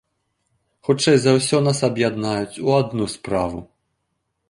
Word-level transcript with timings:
Хутчэй 0.87 1.17
за 1.27 1.31
ўсё, 1.37 1.61
нас 1.69 1.83
аб'яднаюць 1.89 2.61
у 2.67 2.77
адну 2.81 3.05
справу. 3.19 3.59